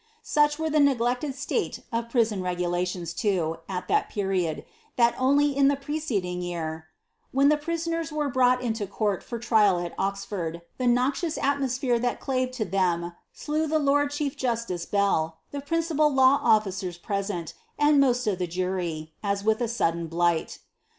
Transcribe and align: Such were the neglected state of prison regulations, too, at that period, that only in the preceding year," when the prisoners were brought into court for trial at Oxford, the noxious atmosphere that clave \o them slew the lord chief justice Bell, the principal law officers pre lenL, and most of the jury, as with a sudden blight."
Such 0.23 0.57
were 0.57 0.71
the 0.71 0.79
neglected 0.79 1.35
state 1.35 1.83
of 1.93 2.09
prison 2.09 2.41
regulations, 2.41 3.13
too, 3.13 3.57
at 3.69 3.87
that 3.87 4.09
period, 4.09 4.65
that 4.95 5.13
only 5.19 5.55
in 5.55 5.67
the 5.67 5.75
preceding 5.75 6.41
year," 6.41 6.87
when 7.31 7.49
the 7.49 7.55
prisoners 7.55 8.11
were 8.11 8.27
brought 8.27 8.63
into 8.63 8.87
court 8.87 9.21
for 9.21 9.37
trial 9.37 9.77
at 9.79 9.93
Oxford, 9.99 10.63
the 10.79 10.87
noxious 10.87 11.37
atmosphere 11.37 11.99
that 11.99 12.19
clave 12.19 12.55
\o 12.59 12.63
them 12.63 13.13
slew 13.31 13.67
the 13.67 13.77
lord 13.77 14.09
chief 14.09 14.35
justice 14.35 14.87
Bell, 14.87 15.37
the 15.51 15.61
principal 15.61 16.11
law 16.11 16.39
officers 16.41 16.97
pre 16.97 17.17
lenL, 17.17 17.53
and 17.77 17.99
most 17.99 18.25
of 18.25 18.39
the 18.39 18.47
jury, 18.47 19.13
as 19.21 19.43
with 19.43 19.61
a 19.61 19.67
sudden 19.67 20.07
blight." 20.07 20.57